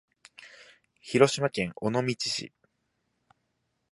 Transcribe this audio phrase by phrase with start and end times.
[0.99, 2.51] 広島県尾道市